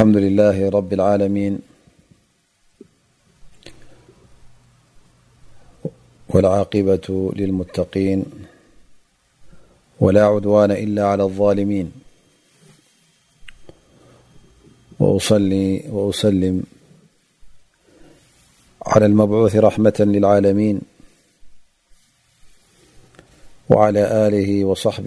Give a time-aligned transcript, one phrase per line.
[0.00, 1.58] الد لله رب اعالمين
[6.28, 8.24] والعاقبة للمتقين
[10.00, 11.92] ولا عدوان إلا على الظالمين
[15.00, 16.62] وأسلم
[18.86, 20.80] على المبعوث رحمة للعالمين
[23.68, 24.02] وعلى
[24.32, 25.06] ل وصب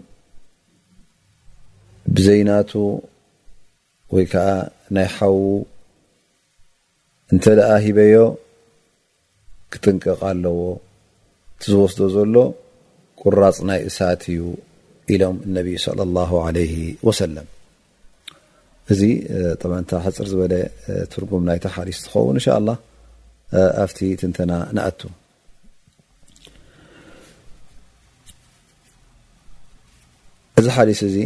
[2.15, 2.71] ብዘይናቱ
[4.15, 4.49] ወይ ከዓ
[4.95, 5.37] ናይ ሓዉ
[7.33, 8.15] እንተ ደኣ ሂበዮ
[9.73, 10.59] ክጥንቀቕ ኣለዎ
[11.55, 12.35] እቲዝወስዶ ዘሎ
[13.21, 14.39] ቁራፅ ናይ እሳት እዩ
[15.19, 15.35] ሎም
[15.85, 17.25] صى ሰ
[18.93, 19.01] እዚ
[19.89, 20.53] ጠ ሕፅር ዝበለ
[21.11, 22.37] ትርጉም ናይ ሓዲስ ትኸውን
[23.83, 24.99] ኣብቲ ትንተና ንኣቱ
[30.61, 31.17] እዚ ሓዲስ እዚ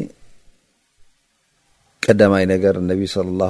[2.06, 3.48] ቀዳማይ ነገር ነ صለى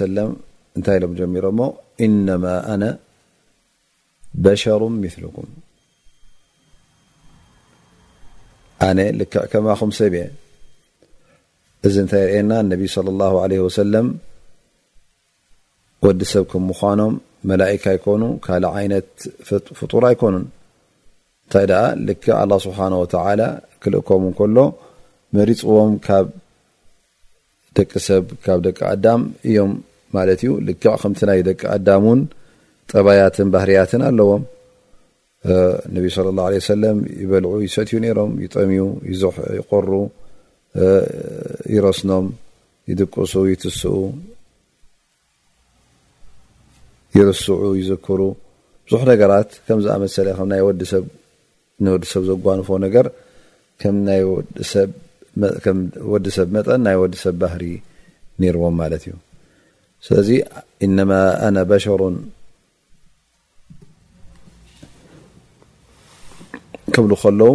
[0.00, 0.32] ሰም
[0.78, 1.58] እንታይ ሎም ጀሚሮሞ
[2.06, 2.44] ኢነማ
[2.74, 2.84] ኣና
[4.44, 5.48] በሸሩ ምልኩም
[8.84, 10.24] ኣነ ልክዕ ከማኹም ሰብ እየ
[11.86, 14.06] እዚ እንታይ ይርኤየና ነቢ ለ ላ ለ ወሰለም
[16.06, 17.14] ወዲ ሰብ ከም ምኳኖም
[17.50, 19.08] መላእካ ይኮኑ ካል ዓይነት
[19.78, 20.44] ፍጡር ኣይኮኑን
[21.44, 23.40] እንታይ ደኣ ልክዕ ኣላ ስብሓን ወተላ
[23.84, 24.58] ክልእከምን ከሎ
[25.38, 26.26] መሪፅዎም ካብ
[27.78, 29.72] ደቂ ሰብ ካብ ደቂ ኣዳም እዮም
[30.16, 32.20] ማለት እዩ ልክዕ ከምቲ ናይ ደቂ ኣዳሙን
[32.92, 34.42] ጠባያትን ባህርያትን ኣለዎም
[35.94, 36.48] ነብ ለ ላه
[36.82, 38.82] ለም ይበልዑ ይሰትዩ ሮም ይጠሚዩ
[39.58, 39.88] ይቆሩ
[41.74, 42.26] ይረስኖም
[42.90, 43.94] ይጥቅሱ ይትስኡ
[47.18, 48.20] ይርስዑ ይዝክሩ
[48.86, 53.06] ብዙሕ ነገራት ከምዚኣመሰለ ከናይ ወዲሰብ ዘጓንፎ ነገር
[56.12, 57.62] ወዲሰብ መጠን ናይ ወዲሰብ ባህሪ
[58.42, 59.14] ነርዎም ማለት እዩ
[60.06, 60.28] ስለዚ
[60.86, 61.10] ኢነማ
[61.46, 62.16] ኣነ በሸሩን
[66.94, 67.50] ክብሉ ከለዉ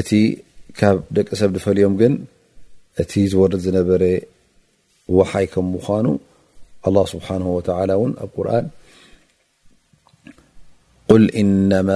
[0.00, 0.10] እቲ
[0.78, 2.12] ካብ ደቂ ሰብ ዝፈልዮም ግን
[3.02, 4.04] እቲ ዝወርድ ዝነበረ
[5.16, 6.06] ወሓይ ከም ምኳኑ
[6.84, 8.60] ه ስብሓ ኣብ ር
[11.22, 11.90] ል እነማ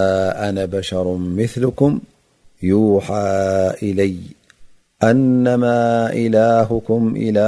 [0.47, 1.07] ኣነ በሸሩ
[1.39, 1.95] ምልኩም
[3.07, 3.21] ሓ
[3.87, 4.15] إለይ
[5.09, 5.65] ኣማ
[6.21, 7.41] إላም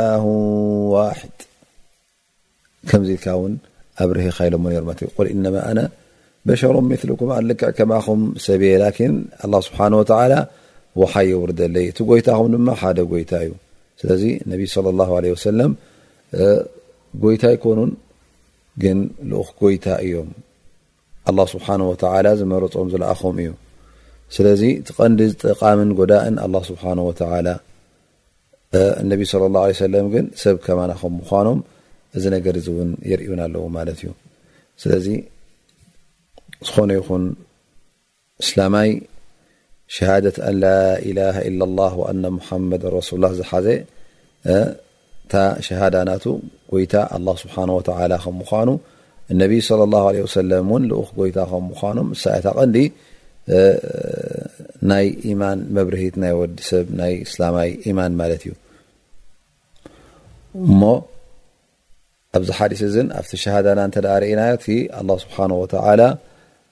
[0.95, 1.37] ዋድ
[3.11, 3.19] ዚ
[4.03, 4.57] ኣብ ርሀ ሎ
[6.49, 8.73] በሸሮም መትልኩም ኣ ልክዕ ከማኹም ሰብየ
[9.69, 9.81] ስብሓ
[11.01, 13.53] ወሓ የውርዘለይ እቲ ጎይታኹም ድማ ሓደ ጎይታ እዩ
[14.01, 15.67] ስለዚ ነ
[17.23, 17.91] ጎይታ ይኮኑን
[18.83, 18.99] ግን
[19.41, 20.31] ኡክ ጎይታ እዮም
[21.55, 21.67] ስብሓ
[22.41, 23.51] ዝመረፆም ዝለኣኹም እዩ
[24.37, 24.63] ስለዚ
[25.01, 26.37] ቀንዲ ዝጠቃምን ጎዳእን
[29.81, 31.61] ስ ግ ሰብ ከማናም ምኖም
[32.19, 34.11] እዚ ነገር እውን የርእን ኣለው ማለት እዩ
[36.67, 37.25] ዝኾነ ይኹን
[38.43, 38.91] እስላማይ
[39.97, 40.53] ሸሃደ ኣ
[41.19, 41.89] ላ
[42.71, 43.67] መድ ሱ ዝሓዘ
[44.55, 45.35] እታ
[45.67, 46.25] ሸሃዳናቱ
[46.73, 47.57] ጎይታ ኣ ስብሓ
[48.27, 48.71] ከምኑ
[49.41, 52.77] ነብ صለى له ን ኡክ ጎይታ ከምኑ ሳእት ቀንዲ
[54.91, 55.07] ናይ
[55.41, 58.53] ማን መብርሂት ናይ ወዲሰብ ናይ እስላማይ ማን ማለት እዩ
[60.69, 60.81] እሞ
[62.39, 63.81] ኣብዚ ሓዲስ እን ኣብቲ ሸሃዳና
[64.23, 65.37] ርእና ኣ ስብሓ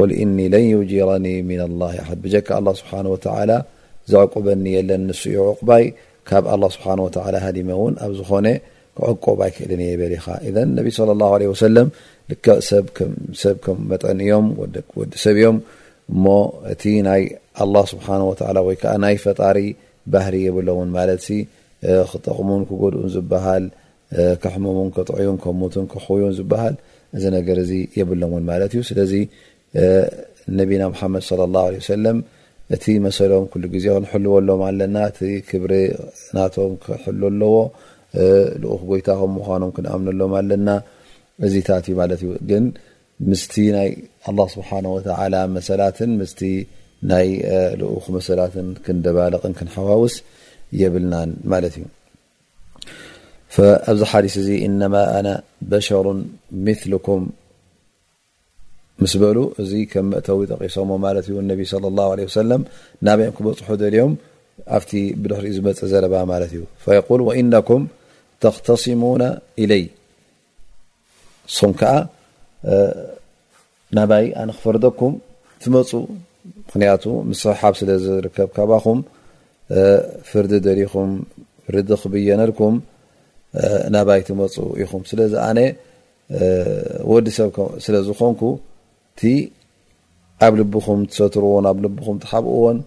[0.00, 1.26] ል እኒ ን ዩጅረኒ
[2.24, 2.90] ብካ ስሓ
[4.12, 5.84] ዘዕቁበኒ የለን ን ዩ ዕቁባይ
[6.28, 6.44] ካብ
[6.76, 6.84] ስሓ
[7.44, 8.46] ሃዲመ ውን ኣብ ዝኮነ
[8.96, 10.14] ክዕቁባይ ክእልን እየ በሪ
[12.44, 12.86] ኻ ሰብ
[13.64, 14.46] ከም መጥዕን እዮም
[14.98, 15.56] ወዲሰብ እዮም
[16.14, 16.24] እሞ
[16.72, 16.82] እቲ
[17.22, 17.26] ይ
[17.90, 17.92] ስ
[18.68, 19.58] ወይናይ ፈጣሪ
[20.12, 21.24] ባህሪ የብሎ እውን ማለት
[22.10, 23.64] ክጠቕሙን ክጎድኡን ዝበሃል
[24.42, 26.74] ከሕሙሙን ክጥዕዩን ከሙቱን ክኽብዩን ዝበሃል
[27.16, 27.58] እዚ ነገር
[27.98, 28.92] የብሎ እውን ማት እዩ ስ
[30.58, 32.22] ነና መድ صى له عه
[32.74, 33.42] እቲ መሰሎም
[33.82, 34.96] ዜ ክንልዎ ሎም ኣለና
[35.28, 37.54] እ ክብሪናቶም ክ ኣለዎ
[38.74, 40.68] ኡክ ጎይታም ምኖም ክኣም ኣሎም ኣለና
[41.46, 42.60] እዚ ታዩ ማ ዩ ግ
[43.30, 43.68] ምስ ይ
[44.28, 44.78] ه ስብሓه
[45.56, 45.98] መሰላት
[47.80, 48.54] ልኡክ መሰላት
[48.86, 50.14] ክንደባልቕ ክሓዋውስ
[50.82, 51.14] የብልና
[53.56, 53.58] ዩ
[53.90, 54.26] ኣብዚ ሓዲ
[54.66, 54.68] እ
[56.64, 57.18] ም
[59.00, 61.94] ምስ በሉ እዚ ከም መእተዊ ጠቂሶሞ ማት ዩ ነቢ ሰም
[63.06, 64.12] ናበኦም ክበፅሑ ደልዮም
[64.76, 64.90] ኣብቲ
[65.22, 67.82] ብድሕሪ ዝመፀ ዘለባ ማለት እዩ እነኩም
[68.44, 69.02] ተክተስሙ
[69.64, 69.84] ኢለይ
[71.48, 71.92] ንስኹም ከዓ
[73.96, 75.14] ናባይ ኣነ ክፈርደኩም
[75.62, 75.90] ትመፁ
[76.66, 77.04] ምክንያቱ
[77.42, 79.00] ስሓብ ስለዝርከብ ከባኹም
[80.30, 81.10] ፍርዲ ደሊኹም
[81.68, 82.74] ፍርዲ ክብየነልኩም
[83.94, 85.58] ናባይ ትመፁ ኢኹም ስለኣነ
[87.12, 88.40] ወዲሰብስለዝኮንኩ
[89.14, 89.22] እቲ
[90.44, 92.78] ኣብ ልብኹም ትሰትርዎን ኣብ ልብኹም ትሓብእዎን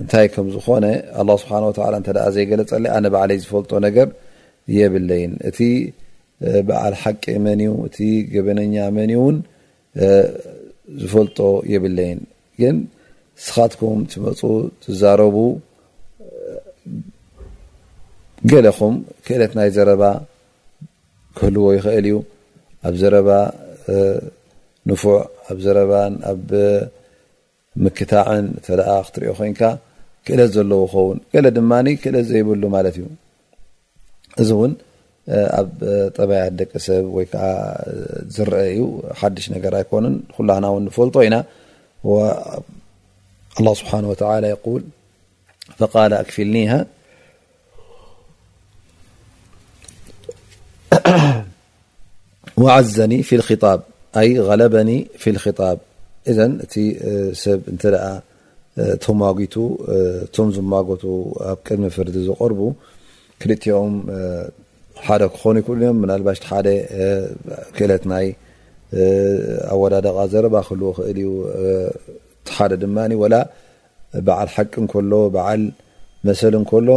[0.00, 0.84] እንታይ ከም ዝኮነ
[1.20, 4.08] ኣላ ስብሓ ወላ እንተ ዘይገለፀለ ኣነ ባዓለይ ዝፈልጦ ነገር
[4.78, 5.58] የብለይን እቲ
[6.68, 7.96] በዓል ሓቂ መን እዩ እቲ
[8.34, 9.36] ገበነኛ መን እ እውን
[11.02, 11.38] ዝፈልጦ
[11.72, 12.20] የብለይን
[12.62, 12.76] ግን
[13.46, 14.40] ስኻትኩም ትመፁ
[14.84, 15.36] ትዛረቡ
[18.52, 18.94] ገለኹም
[19.26, 20.02] ክእለት ናይ ዘረባ
[21.38, 22.16] ክህልዎ ይክእል እዩ
[22.86, 23.30] ኣብ ዘረባ
[24.90, 25.92] ኣብ ዘረባ
[26.32, 26.42] ኣብ
[27.84, 28.26] ምክታع
[28.64, 29.70] ክትሪኦ ኮ
[30.26, 31.18] ክእለ ዘለ ከውን
[31.58, 31.72] ድማ
[32.02, 32.62] ክእለ ዘይብሉ
[34.42, 34.62] እዚ እው
[35.60, 35.70] ኣብ
[36.16, 37.22] ጠبيት ደቀ ሰብ ወ
[38.36, 38.80] ዝአ ዩ
[39.20, 40.04] ሓሽ ነ ኣك ኩل
[40.96, 41.30] ፈلጦ ኢ
[43.62, 44.74] لله ስه و
[45.92, 46.72] ق ኣكፍኒه
[52.64, 53.80] وዘኒ ف الخطب
[54.48, 54.90] غለበኒ
[55.22, 55.60] ف خط
[56.38, 56.74] ዘ እቲ
[57.42, 57.60] ሰብ
[59.04, 59.54] ተዋقቱ
[60.34, 61.04] ቶም ዝقቱ
[61.50, 62.60] ኣብ ቅድሚ ፍርዲ ዝقርቡ
[63.40, 63.94] ክልኦም
[65.04, 65.90] ሓደ ክኾኑ ይ
[66.26, 66.32] ባ
[67.76, 68.28] ክእለት ይ
[69.72, 71.30] ኣወዳደغ ዘረባ ክህል ክእል ዩ
[72.70, 72.96] ደ ድማ
[74.26, 74.72] በዓል ሓቂ
[75.10, 75.14] ሎ
[75.46, 75.62] ዓል
[76.26, 76.54] መሰል
[76.88, 76.90] ሎ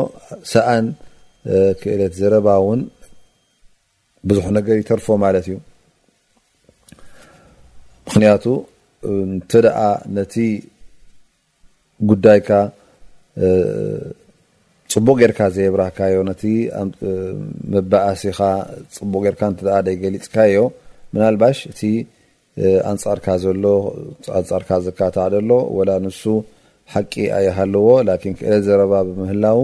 [0.54, 0.86] ሰኣን
[1.82, 2.82] ክእለት ዘረባ ን
[4.28, 5.56] ብዙሕ ነገር يተርፎ ማለት እዩ
[8.08, 8.46] ምክንያቱ
[9.14, 9.80] እንት ደኣ
[10.18, 10.36] ነቲ
[12.10, 12.50] ጉዳይካ
[14.94, 18.40] ፅቡቅ ጌርካ ዘየብራህካ ዮ ነቲመባኣሲኻ
[18.98, 19.42] ፅቡቅ ጌርካ
[19.88, 20.60] ዘይ ገሊፅካ ዮ
[21.14, 21.82] ምናልባሽ እቲ
[22.92, 23.66] ኣንፃርካ ዘሎ
[24.40, 26.24] ኣንፃርካ ዘካታዕደሎ ወላ ንሱ
[26.96, 28.10] ሓቂ ኣይሃልዎ ን
[28.40, 29.60] ክእለት ዘረባ ብምህላው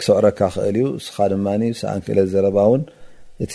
[0.00, 1.46] ክሰቕረካ ኽእል እዩ እስኻ ድማ
[1.80, 2.82] ሰኣን ክእለት ዘረባ ውን
[3.46, 3.54] እቲ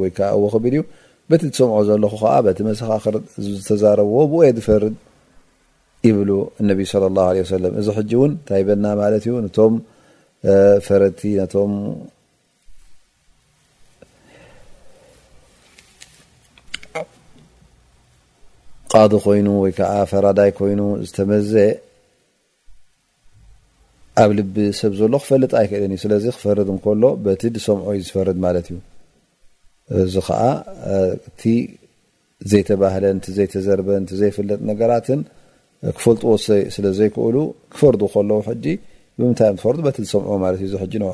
[0.02, 0.12] ው ዎ
[0.54, 0.84] ክቢል ዩ
[1.32, 3.16] በቲ ሰምዑ ዘለኹ ከዓ በቲ መሰኻክር
[3.58, 4.96] ዝተዛረብዎ ብየ ዝፈርድ
[6.08, 6.30] ይብሉ
[6.62, 9.74] እነቢ ለ ላ ለ ሰለም እዚ ሕጂ እውን ታይበና ማለት እዩ ነቶም
[10.88, 11.74] ፈረድቲ ነቶም
[18.94, 21.52] ቃዱ ኮይኑ ወይ ከዓ ፈራዳይ ኮይኑ ዝተመዘ
[24.22, 28.68] ኣብ ልቢ ሰብ ዘሎ ክፈልጥ ኣይክእልን እዩ ስለዚ ክፈርድ እንከሎ በቲ ድሰምዑ እዩ ዝፈርድ ማለት
[28.72, 28.78] እዩ
[30.00, 30.44] እዚ ከዓ
[31.42, 31.44] ቲ
[32.52, 35.22] ዘይተባህለን ቲ ዘይተዘርበን ቲ ዘይፍለጥ ነገራትን
[35.98, 36.32] ክፈልጥዎ
[36.76, 37.36] ስለዘይክእሉ
[37.74, 38.66] ክፈርዱ ከለዉ ሕጂ
[39.20, 40.74] ብምታይ ትፈር በቲ ዝሰምዑ ማ እዩዚ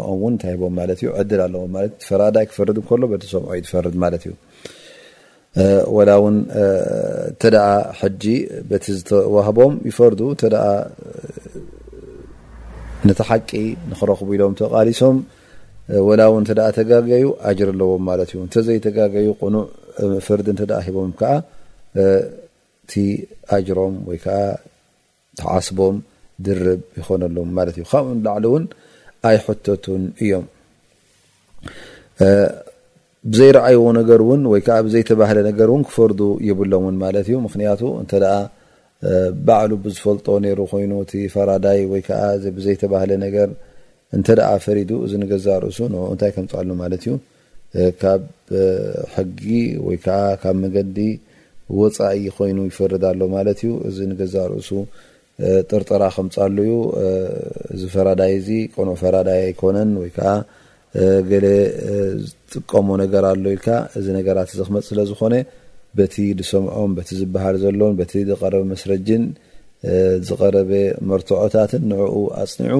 [0.09, 1.73] ኦም ውን ታይ ሂቦም ማ ዩ ድል ኣለዎም
[2.07, 4.33] ፈራዳይ ክፈርድ ከሎ ቲ ሰምዑ ዝፈርድ ማለት እዩ
[6.09, 6.35] ላ እውን
[7.41, 7.51] ተ
[8.01, 8.23] ሕጂ
[8.69, 10.13] በቲ ዝተዋህቦም ይፈር
[13.07, 13.49] ነቲ ሓቂ
[13.89, 15.17] ንክረክቡ ኢሎም ተቃሊሶም
[16.07, 19.65] ወላ ው እንተ ተጋገዩ ኣጅር ኣለዎም ማትእዩ እተዘይተጋዩ ቁኑዕ
[20.25, 21.31] ፍርዲ እ ሂቦም ከዓ
[22.91, 23.03] ቲ
[23.55, 24.37] ኣጅሮም ወይከዓ
[25.39, 25.95] ተዓስቦም
[26.45, 28.65] ድርብ ይኮነሉ ማለት እዩ ካብኡ ላዕለ እውን
[29.29, 30.45] ኣይሕተቱን እዮም
[33.31, 38.11] ብዘይረኣይዎ ነገር እውን ወይዓ ብዘይተባህለ ነገርእን ክፈርዱ ይብሎምእውን ማለት እዩ ምክንያቱ እንተ
[39.47, 42.01] ባዕሉ ብዝፈልጦ ነሩ ኮይኑ ቲ ፈራዳይ ወይ
[42.57, 43.49] ብዘይተባሃለ ነገር
[44.15, 47.13] እንተ ደኣ ፈሪዱ እዚ ንገዛ ርእሱ ንኡ እንታይ ከምፃ ኣሉ ማለት እዩ
[48.01, 48.21] ካብ
[49.15, 49.43] ሕጊ
[49.87, 50.97] ወይ ከዓ ካብ መገዲ
[51.79, 54.69] ወፃኢ ኮይኑ ይፈርዳኣሎ ማለት እዩ እዚ ንገዛ ርእሱ
[55.69, 56.75] ጥርጥራ ከምፅኣሉ ዩ
[57.73, 60.29] እዚ ፈራዳይ ዚ ቀንዑ ፈራዳይ ኣይኮነን ወይከዓ
[61.31, 61.45] ገለ
[62.27, 63.67] ዝጥቀሞ ነገር ኣሎ ኢልካ
[63.99, 65.35] እዚ ነገራት እዚ ክመፅ ስለዝኮነ
[65.97, 69.23] በቲ ዝሰምዖም በቲ ዝበሃል ዘሎን በቲ ዝቀረበ መስረጅን
[70.29, 70.71] ዝቀረበ
[71.09, 72.79] መርትዖታትን ንዕኡ ኣፅኒዑ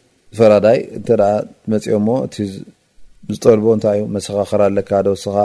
[0.37, 1.09] ፈራዳይ እንተ
[1.71, 2.11] መፅኦ ሞ
[2.43, 2.45] እ
[3.35, 5.35] ዝጠልቦ እንታይእዩ መሰኻኽር ኣለካ ዶስኻ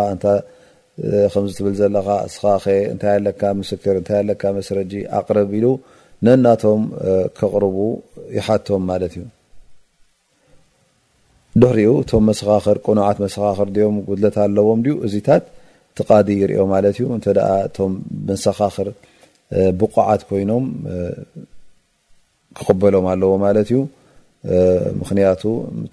[1.33, 2.53] ከምዚ ትብል ዘለካ ስኻ
[2.93, 5.67] እንታይ ኣለካ ምስክርእንታይ ለካ መስረጂ ኣቅረብ ኢሉ
[6.27, 6.83] ነናቶም
[7.39, 7.77] ከቅርቡ
[8.37, 9.25] ይሓቶም ማለት እዩ
[11.61, 15.45] ድሕሪኡ እቶም መሰኻኽር ቁኑዓት መሰኻኽር ድኦም ጉድለት ኣለዎም ዩ እዚታት
[15.99, 17.27] ተቃዲ ይሪኦ ማለት እዩ እንተ
[17.69, 17.93] እቶም
[18.31, 18.89] መሰኻኽር
[19.81, 20.65] ብቋዓት ኮይኖም
[22.59, 23.79] ክቕበሎም ኣለዎ ማለት እዩ
[25.01, 25.43] ምክንያቱ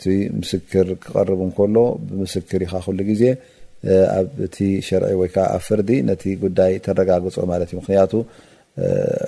[0.04, 1.78] ቲ ምስክር ክቀርብ እንከሎ
[2.10, 3.24] ብምስክር ኢካ ኩሉ ግዜ
[4.18, 4.58] ኣብቲ
[4.88, 8.14] ሸርዒ ወይከዓ ኣብ ፍርዲ ነቲ ጉዳይ ተረጋግፆ ማት እዩ ምክያቱ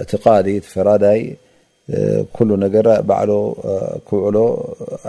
[0.09, 1.21] ትቃዲ ቲ ፈራዳይ
[2.35, 2.75] ኩሉ ነገ
[3.09, 3.31] ባዕሎ
[4.09, 4.37] ክውዕሎ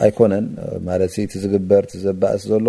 [0.04, 0.46] ኣይኮነን
[0.86, 2.66] ማ እቲ ዝግበር ዘባእስ ዘሎ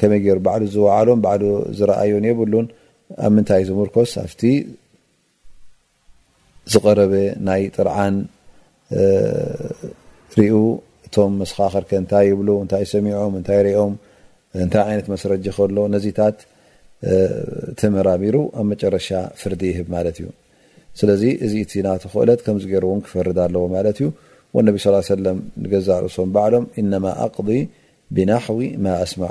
[0.00, 1.30] ከመይ ባዕሉ ዝወዓሎ ባ
[1.78, 2.66] ዝረኣዮን የብሉን
[3.26, 4.42] ኣብ ምንታይ ዝምርኮስ ኣብቲ
[6.72, 7.12] ዝቀረበ
[7.46, 8.16] ናይ ጥርዓን
[10.38, 10.58] سር ኦ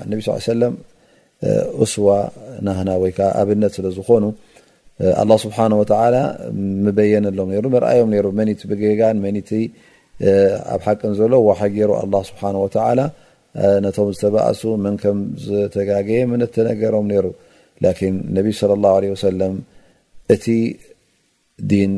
[0.03, 0.05] እ
[1.79, 2.07] እ ስዋ
[10.75, 12.99] ኣብ ሓቂን ዘሎ ዋሓገይሩ ኣላ ስብሓ ወተላ
[13.85, 17.25] ነቶም ዝተባኣሱ መን ከም ዝተጋገየ መነተነገሮም ነይሩ
[17.85, 19.53] ላን ነብ ስለ ላ ለ ወሰለም
[20.35, 20.45] እቲ
[21.71, 21.93] ዲን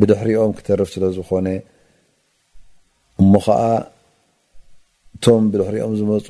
[0.00, 1.48] ብድሕሪኦም ክተርፍ ስለ ዝኮነ
[3.22, 3.60] እሞ ከዓ
[5.16, 6.26] እቶም ብድሕሪኦም ዝመፁ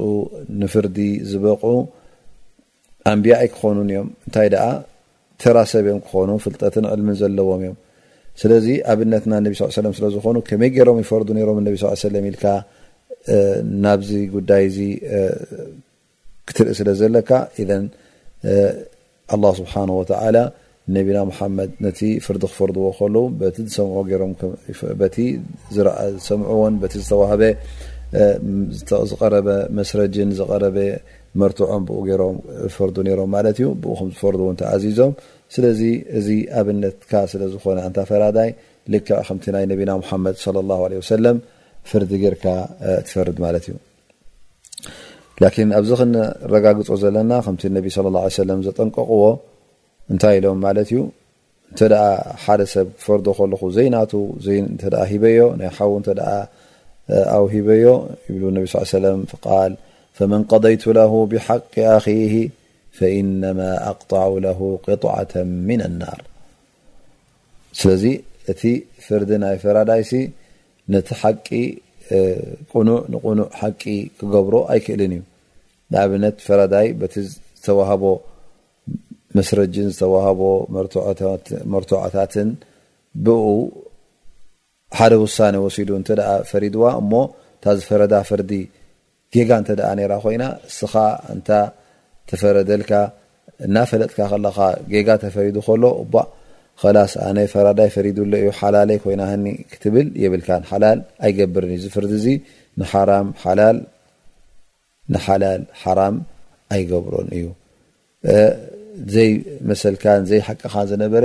[0.61, 0.99] ንፍርዲ
[1.31, 1.63] ዝበቑ
[3.11, 4.67] ኣንቢያ ኣይ ክኮኑን እዮም እንታይ ደኣ
[5.43, 7.77] ተራ ሰብኦም ክኾኑ ፍልጠትን ዕልሚን ዘለዎም እዮም
[8.41, 11.73] ስለዚ ኣብነትና ነቢ ስ ሰ ስለዝኾኑ ከመይ ገሮም ይፈርዱ ሮም ነ
[12.15, 12.45] ለም ኢልካ
[13.85, 14.79] ናብዚ ጉዳይ ዚ
[16.49, 17.31] ክትርኢ ስለ ዘለካ
[17.63, 17.65] ኢ
[19.35, 19.75] ኣه ስብሓ
[20.11, 20.37] ተላ
[20.97, 23.25] ነቢና መሓመድ ነቲ ፍርዲ ክፈርድዎ ከለው
[25.75, 27.43] ዝዝሰምዑዎን ቲ ዝተዋህበ
[29.11, 30.79] ዝቀረበ መስረጅን ዝቀረበ
[31.41, 32.37] መርቱዖም ብኡ ገይሮም
[32.69, 35.13] ይፈርዱ ሮም ማለት እዩ ብኡ ከም ዝፈርዱ እውን ተኣዚዞም
[35.55, 35.81] ስለዚ
[36.19, 36.29] እዚ
[36.61, 38.51] ኣብነትካ ስዝኮነ እን ፈራዳይ
[38.93, 39.93] ል ከምቲ ናይ ቢና
[40.25, 40.37] መድ
[41.91, 42.47] ፍርዲ ርካ
[43.07, 43.75] ትፈርድ ማት ዩ
[45.79, 47.63] ኣብዚ ክንረጋግፆ ዘለና ከምቲ
[48.67, 49.23] ዘጠንቀቅዎ
[50.13, 50.99] እንታይ ኢሎም ማለት ዩ
[51.71, 51.81] እንተ
[52.43, 53.95] ሓደ ሰብ ፈር ከለኹ ዘና
[55.11, 55.91] ሂበዮ ናይ ሓዉ
[57.37, 57.87] ኣው ሂበዮ
[58.43, 58.53] ብ
[60.33, 60.85] መን ይቱ
[61.33, 61.99] ብሓቂ ኣ
[63.59, 64.11] ማ ኣቅጣ
[64.87, 65.15] ቅطዓ
[66.03, 66.21] ናር
[67.79, 68.05] ስለዚ
[68.53, 68.63] እቲ
[69.07, 70.13] ፍርዲ ናይ ፈራዳይሲ
[70.93, 71.49] ነቲ ሓቂ
[73.17, 73.83] ንቁኑዕ ሓቂ
[74.19, 75.23] ክገብሮ ኣይክእልን እዩ
[75.93, 78.05] ንኣብነት ፈረዳይ ቲ ዝተዋሃቦ
[79.39, 80.41] መስረጅን ዝተዋህቦ
[81.75, 82.51] መርቶዖታትን
[83.27, 83.37] ብ
[84.99, 86.09] ሓደ ውሳነ ወሲዱ እንተ
[86.51, 87.13] ፈሪድዋ እሞ
[87.65, 88.53] ታዚ ፈረዳ ፍርዲ
[89.35, 90.45] ገጋ እተ ኮይና
[90.77, 90.87] ስ
[91.35, 91.59] እ
[92.31, 92.93] ተፈረደልካ
[93.67, 94.59] እና ፈለጥካ ከለካ
[94.93, 95.85] ጌጋ ተፈሪዱ ከሎ
[96.81, 102.27] ከላስ ኣነ ፈራዳይ ፈሪድሎ እዩ ሓላለይ ኮይናኒ ክትብል የብልካ ሓላል ኣይገብርን እዩ ዝፍር እዚ
[102.81, 106.17] ንሓላንሓላል ሓራም
[106.75, 107.47] ኣይገብሮን እዩ
[109.15, 109.31] ዘይ
[109.71, 111.25] መሰልካንዘይ ሓቅኻን ዝነበረ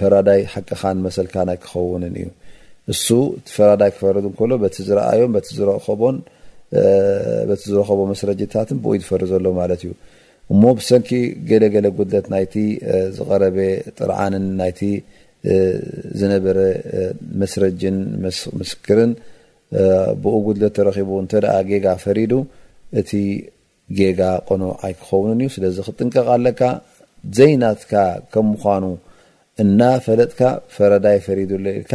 [0.00, 2.28] ፈራዳይ ሓቀኻን መሰልካን ኣይ ክኸውንን እዩ
[2.94, 3.06] እሱ
[3.56, 4.28] ፈራዳይ ክፈረ ሎ
[4.88, 5.46] ዝረኣዮም ቲ
[7.68, 9.90] ዝረከቦ መስረጀታትን ብኡይ ዝፈሪ ዘሎ ማለት እዩ
[10.52, 11.08] እሞ ብሰንኪ
[11.50, 12.54] ገለገለ ጉድለት ናይቲ
[13.16, 13.56] ዝቀረበ
[13.98, 14.80] ጥርዓንን ናይቲ
[16.20, 16.58] ዝነበረ
[17.40, 17.96] መስረጅን
[18.60, 19.12] ምስክርን
[20.22, 22.32] ብኡ ጉድለት ተረኪቡ እንተኣ ጌጋ ፈሪዱ
[23.00, 23.10] እቲ
[23.98, 26.60] ጌጋ ቆኖ ኣይክኸውንን እዩ ስለዚ ክጥንቀቃ ኣለካ
[27.38, 27.92] ዘይናትካ
[28.32, 28.84] ከም ምኳኑ
[29.62, 30.40] እናፈለጥካ
[30.74, 31.92] ፈረዳይ ፈሪድሎ ኢልካ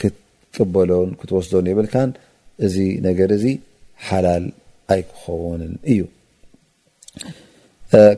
[0.00, 2.10] ክትጥበሎን ክትወስዶን ይብልካን
[2.66, 2.76] እዚ
[3.08, 3.44] ነገር እዚ
[4.08, 4.44] ሓላል
[4.94, 6.00] ኣይክኸውንን እዩ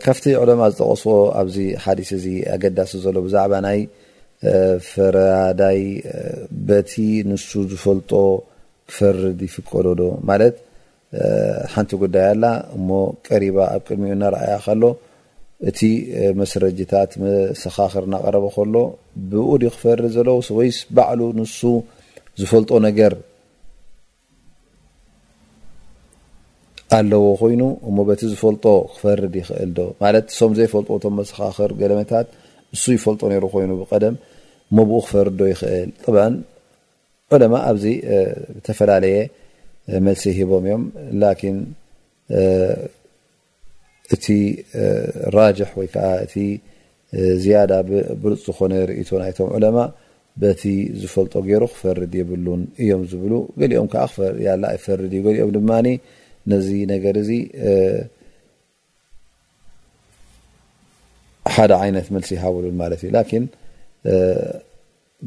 [0.05, 1.03] ካፍቲ ዑሎማ ዝጠቀስ
[1.41, 2.27] ኣብዚ ሓዲስ እዚ
[2.57, 3.81] ኣገዳሲ ዘሎ ብዛዕባ ናይ
[4.91, 5.81] ፈራዳይ
[6.69, 6.93] በቲ
[7.31, 8.13] ንሱ ዝፈልጦ
[8.91, 10.55] ክፈርድ ይፍቀዶ ዶ ማለት
[11.75, 12.45] ሓንቲ ጉዳይ ኣላ
[12.77, 12.89] እሞ
[13.29, 14.83] ቀሪባ ኣብ ቅድሚኡ እናርኣያ ከሎ
[15.71, 15.81] እቲ
[16.41, 18.75] መስረጅታት መሰኻኽር እናቀረበ ከሎ
[19.31, 21.61] ብኡድ ክፈርድ ዘሎ ወይስ ባዕሉ ንሱ
[22.41, 23.13] ዝፈልጦ ነገር
[26.95, 27.63] ኣለዎ ኮይኑ
[27.97, 30.01] ሞ በቲ ዝፈልጦ ክፈርድ ይኽእል ዶማ
[30.51, 32.27] ም ዘፈልጥ ም መሰኻኽር ገለመታት
[32.83, 33.23] ሱ ይፈልጦ
[33.55, 34.15] ኮይ ብቀም
[34.77, 39.17] ሞ ብኡ ክፈርድዶ ይክእል ማ ኣብ ዝተፈላለየ
[40.09, 40.85] መሲ ሂቦም እዮም
[44.15, 44.27] እቲ
[45.37, 45.89] ራጅሕ ወይ
[47.43, 47.73] ዝያዳ
[48.23, 49.77] ብሉፅ ዝኮነ እ ይም
[50.61, 50.65] ቲ
[51.03, 52.45] ዝፈልጦ ሩ ክፈርድ ብን
[52.85, 53.23] እዮም ዝብ
[53.75, 53.99] ገኦም
[54.87, 55.81] ፈርድ ዩኦም ማ
[56.53, 57.31] ነዚ ነገር እዚ
[61.55, 63.23] ሓደ ዓይነት መልሲ ይሃብሉ ማለት እዩ ላ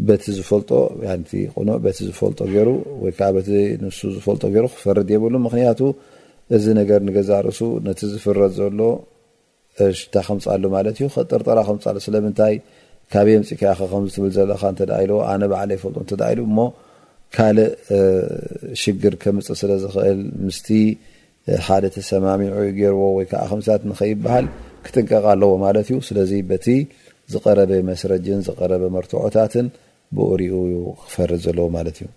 [0.08, 0.71] በቲ ዝፈልጦ
[1.53, 2.69] ቁኖ ቲ ዝፈልጦ ይሩ
[3.03, 3.29] ወይዓ
[3.84, 5.79] ንሱ ዝፈልጦ ገይሩ ክፈርድ የብሉ ምክንያቱ
[6.55, 8.79] እዚ ነገር ንገዛርሱ ነቲ ዝፍረድ ዘሎ
[9.99, 12.55] ሽታ ከምፃሉ ማለት እዩ ከጥርጠራ ከምፃሎ ስለምንታይ
[13.13, 14.62] ካበየ ምፅ ከያኸ ከትብል ዘለካ
[15.03, 16.58] ኢ ኣነ ባዓለ ይፈልጦ እ ኢሉሞ
[17.35, 17.69] ካልእ
[18.81, 20.67] ሽግር ከምፅእ ስለ ዝክእል ምስቲ
[21.65, 24.45] ሓደ ተሰማሚዑ ገይርዎ ወይ ከዓ ከምት ንከይበሃል
[24.85, 26.65] ክጥንቀቃ ኣለዎ ማለት እዩ ስለዚ በቲ
[27.33, 29.67] ዝቀረበ መስረጅን ዝቀረበ መርትዖታትን
[30.17, 30.53] ብርኡ
[31.03, 32.09] ክፈርድ ዘለዎ ማለት እዩ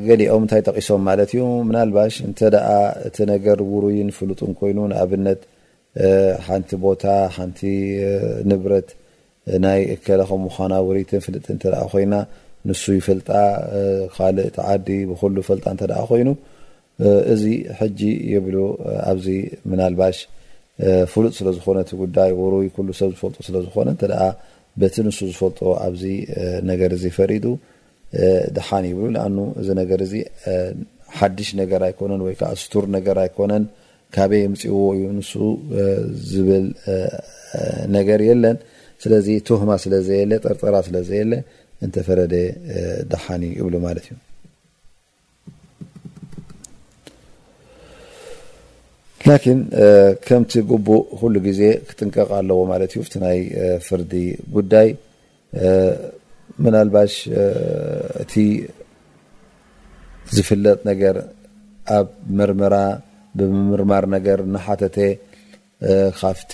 [0.07, 2.39] ገሊኦም እንታይ ጠቂሶም ማለት እዩ ምናልባሽ እንተ
[2.71, 2.75] ኣ
[3.09, 5.41] እቲ ነገር ውሩይን ፍሉጥን ኮይኑ ንኣብነት
[6.47, 7.05] ሓንቲ ቦታ
[7.37, 7.61] ሓንቲ
[8.51, 8.89] ንብረት
[9.65, 11.47] ናይ ከለከም ምዃና ውሪትን ፍልጥ
[11.93, 12.15] ኮይና
[12.69, 13.29] ንሱ ይፈልጣ
[14.17, 16.29] ካልእ ቲዓዲ ብሉ ፍልጣ እተ ኮይኑ
[17.33, 17.43] እዚ
[17.81, 18.01] ሕጂ
[18.33, 18.57] ይብሉ
[19.11, 19.27] ኣብዚ
[19.71, 20.19] ምናልባሽ
[21.13, 22.69] ፍሉጥ ስለዝኾነቲ ጉዳይ ወሩይ
[23.01, 23.91] ሰብ ዝፈልጦ ስዝኾነ
[24.81, 26.03] በቲ ንሱ ዝፈልጦ ኣብዚ
[26.71, 27.47] ነገር እ ፈሪዱ
[28.57, 30.01] ድሓን ይብሉ ንኣ እዚ ነገር
[31.19, 33.65] ሓድሽ ነገር ኣይኮነን ወይዓ ስቱር ነገር ኣይኮነን
[34.15, 35.21] ካበይ ምፅዎ ዩ ን
[36.31, 36.67] ዝብል
[37.97, 38.57] ነገር የለን
[39.03, 39.13] ስለ
[39.69, 41.33] ማ ስለዘየለ ጠርጠራ ስለዘየለ
[41.87, 42.35] እንተፈረደ
[43.25, 44.17] ሓኒ ይብማ ዩ
[50.27, 50.53] ከምቲ
[50.87, 53.05] ቡእ ሉ ዜ ክጥንቀ ኣለዎ ማ ዩ
[53.39, 53.43] ይ
[53.87, 54.13] ፍርዲ
[54.57, 54.89] ጉዳይ
[56.75, 57.45] ናባሽ እ
[60.37, 61.17] ዝፍለጥ ነገር
[61.97, 62.75] ኣብ መርመራ
[63.39, 64.99] ብምምርማር ነገር ንሓተተ
[66.21, 66.53] ካፍቲ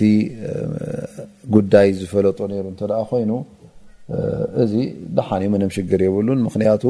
[1.55, 3.33] ጉዳይ ዝፈለጡ ሩ እተ ኮይኑ
[4.63, 4.73] እዚ
[5.17, 6.85] ብሓኒ ምንም ሽግር ይብሉን ምክንያቱ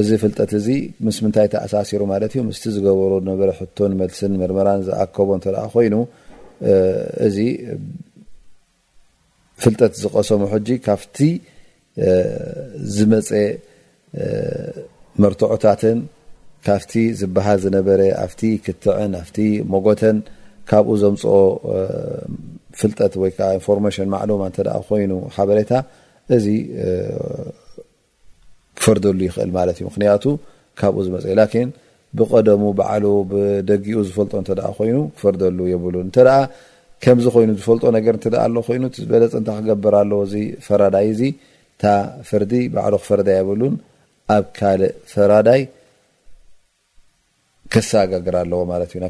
[0.00, 0.66] እዚ ፍልጠት እዚ
[1.06, 5.94] ምስ ምንታይ ተኣሳሲሩ ማለት እዩ ስቲ ዝገበረ ነበረ ሕቶንመልሲን መርመራን ዝኣከቦ እተ ኮይኑ
[7.26, 7.36] እዚ
[9.62, 11.16] ፍልጠት ዝቀሰሙ ሕጂ ካብቲ
[12.94, 13.30] ዝመፀ
[15.22, 15.98] መርትዑታትን
[16.66, 19.38] ካብቲ ዝበሃል ዝነበረ ኣብቲ ክትዕን ኣፍቲ
[19.72, 20.16] መጎተን
[20.70, 21.34] ካብኡ ዘምፅኦ
[22.80, 25.72] ፍልጠት ወይዓ ኢንፎርማሽን ማዕማ እ ኮይኑ ሓበሬታ
[26.36, 26.46] እዚ
[28.78, 30.24] ክፈርደሉ ይክእል ማለት እዩ ምክንያቱ
[30.80, 31.70] ካብኡ ዝመፅዩ ላን
[32.18, 36.16] ብቀደሙ ባዓሉ ብደጊኡ ዝፈልጦ እ ኮይኑ ክፈርደሉ የብሉን እንተ
[37.04, 40.20] ከምዚ ኮይኑ ዝፈልጦ ነገር ኣ ኮይኑ ዝበለፅ እንታ ክገብር ኣለዎ
[40.66, 41.22] ፈራዳይ እዚ
[41.82, 41.92] ታ
[42.28, 43.74] ፍርዲ ባዕሉ ክፈርዳ የብሉን
[44.36, 45.60] ኣብ ካልእ ፈራዳይ
[48.12, 48.52] ጋግር ኣዎ
[48.90, 49.00] ፈይ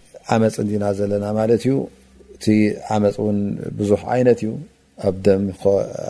[0.35, 1.73] ዓመፅ እንዚና ዘለና ማለት እዩ
[2.35, 2.45] እቲ
[2.95, 3.39] ዓመፅ እውን
[3.79, 4.51] ብዙሕ ዓይነት እዩ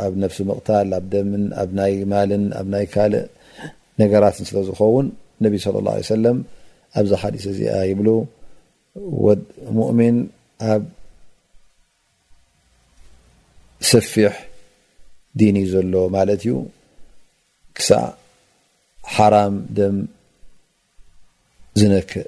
[0.05, 3.25] ኣብ ነፍሲ ምቕታል ኣብ ደምን ኣብ ናይ ማልን ኣብ ናይ ካልእ
[4.01, 5.07] ነገራትን ስለዝኸውን
[5.45, 6.37] ነቢ ስለ ላ ሰለም
[7.01, 8.07] ኣብዛ ሓሊሰ እዚኣ ይብሉ
[9.79, 10.17] ሙእሚን
[10.73, 10.83] ኣብ
[13.91, 14.33] ስፊሕ
[15.41, 16.55] ዲን እ ዘሎ ማለት እዩ
[17.77, 17.89] ክሳ
[19.15, 19.95] ሓራም ደም
[21.79, 22.27] ዝነክእ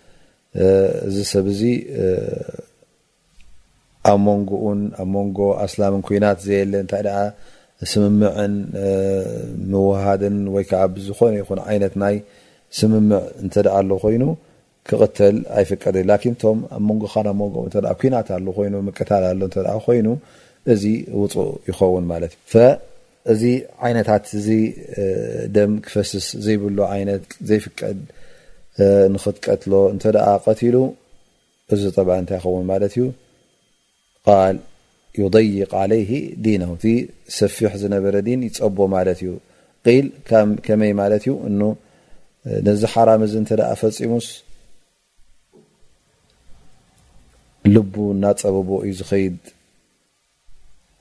[1.07, 1.61] እዚ ሰብ እዚ
[4.11, 7.03] ኣብ ሞንጎኡን ኣብ ሞንጎ ኣስላምን ኩናት ዘየለ እንታይ
[7.91, 8.53] ስምምዕን
[9.71, 12.15] ምውሃድን ወይከዓ ብዝኮኑ ይኹን ዓይነት ናይ
[12.79, 14.23] ስምምዕ እንተደኣ ኣሎ ኮይኑ
[14.89, 17.51] ክቕተል ኣይፍቀደዩ ላ ቶም ኣብ ሞንጎ ብ ሞን
[18.01, 19.23] ኩናት ኣሎ ኮይ መቀታል
[19.71, 20.07] ኣሎ ኮይኑ
[20.73, 20.83] እዚ
[21.19, 22.33] ውፅእ ይኸውን ማለት
[23.31, 23.43] እዩእዚ
[23.85, 24.49] ዓይነታት ዚ
[25.55, 27.99] ደም ክፈስስ ዘይብሎ ዓይነት ዘይፍቀድ
[29.13, 30.03] ንክትቀትሎ እንተ
[30.45, 30.75] ቀትሉ
[31.75, 33.03] እዚ ጠብ እንታይ ይኸውን ማለት እዩ
[34.27, 34.55] ቃል
[35.21, 36.01] ዩضይቅ ዓለይ
[36.43, 36.85] ዲናው እቲ
[37.37, 39.31] ሰፊሕ ዝነበረ ዲን ይፀቦ ማለት እዩ
[40.03, 40.07] ል
[40.67, 41.51] ከመይ ማለት እዩ እ
[42.67, 43.49] ነዚ ሓራም እዚ እንተ
[43.81, 44.27] ፈፂሙስ
[47.73, 49.39] ልቡ እናፀበቦ እዩ ዝኸይድ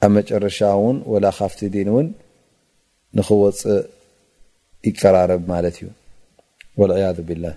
[0.07, 2.09] ኣብ መጨረሻ እውን ወላ ካፍቲ ዲን እውን
[3.19, 3.81] ንክወፅእ
[4.91, 5.89] ይቀራረብ ማለት እዩ
[6.81, 7.57] ወልዕያ ብላህ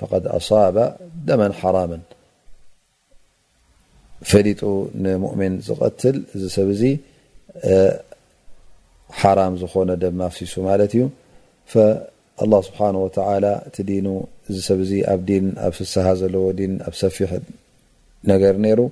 [0.00, 0.12] ف
[0.50, 0.50] ص
[1.60, 1.70] ح
[4.30, 5.80] ፈሊጡ ؤن ዝቀ
[6.40, 6.68] ዚ ሰብ
[9.20, 9.90] ح ዝኾነ
[10.36, 10.56] ሲሱ
[10.98, 11.06] ዩ
[12.44, 13.06] لله ስብحه و
[15.14, 15.94] ኣብ ብ ስስ
[16.34, 16.66] ዘ
[17.02, 17.30] ሰፊሕ
[18.66, 18.88] ነ ሩ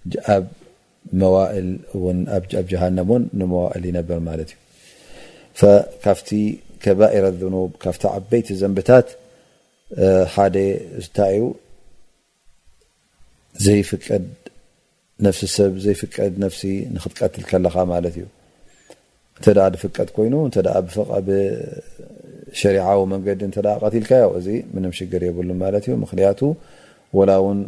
[0.07, 0.49] ብ
[1.21, 4.51] መል ኣብ ጃሃ ን ንመዋእል ይነብር ማት እዩ
[6.05, 6.29] ካብቲ
[6.83, 7.49] ከባረ ዝ
[7.83, 9.07] ካብቲ ዓበይቲ ዘንብታት
[10.35, 10.55] ሓደ
[11.05, 11.45] ንታይዩ
[13.65, 14.25] ዘይፍቀድ
[15.25, 16.15] ነሰብ ዘፍቀ
[16.59, 18.17] ሲ ንክትቀትል ከለካ ማት እዩ
[19.83, 20.33] ፍቀጥ ኮይኑ
[21.27, 21.29] ብ
[22.61, 26.39] ሸሪዓዊ መንገዲ እተ ቀቲልካዮ እዚ ምም ሽግር የብሉን ማለት ዩ ምክንያቱ
[27.29, 27.59] ላ ውን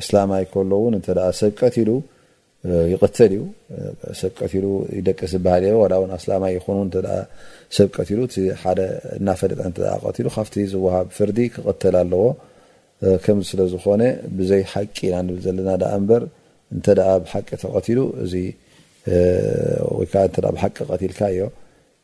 [0.00, 0.94] እስላማይ ሎውን
[1.40, 1.90] ሰብቀትሉ
[2.92, 3.42] ይቀተል ዩ
[4.18, 4.66] ብቀትሉ
[4.98, 6.54] ይደቂ ዝበሃል ኣስላማይ
[7.78, 8.20] ሰብቀትሉ
[8.62, 8.74] ሓ
[9.28, 9.80] ናፈልቀ
[10.16, 12.22] ቀሉ ካብቲ ዝወሃብ ፍርዲ ክቀተል ኣለዎ
[13.24, 14.02] ከም ስለዝኮነ
[14.38, 15.70] ብዘይ ሓቂ ኢና ንብል ዘለና
[16.10, 16.22] በር
[16.74, 16.86] እንተ
[17.24, 18.44] ብሓቂ ተቀሉ እ
[19.98, 20.14] ወይዓ
[20.62, 21.40] ሓቂ ቀልካ እዮ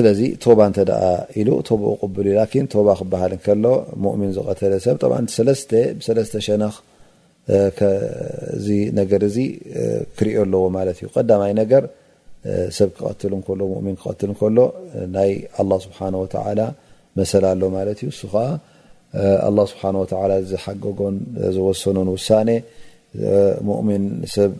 [0.00, 1.06] ስለዚ ቶባ እተ ደኣ
[1.40, 3.64] ኢሉ ተቦኡ ቅብል ዩ ቶባ ክበሃል ከሎ
[4.20, 4.96] ሚን ዝቀተለ ሰብ
[6.46, 6.62] ሸነ
[8.64, 9.38] ዚ ነገር ዚ
[10.18, 11.82] ክርኦ ኣለዎ ማለት እዩ ቀዳማይ ነገር
[12.78, 13.42] ሰብ ክቀትል ሎን
[14.00, 14.58] ክቀትል ከሎ
[15.16, 15.98] ናይ ኣ ስብሓ
[17.20, 18.44] መሰላ ኣሎ ማለት እዩ እሱ ከዓ
[19.72, 19.82] ስብሓ
[20.52, 21.16] ዝሓገጎን
[21.56, 22.28] ዝወሰኑን ውሳ
[23.88, 24.04] ሚን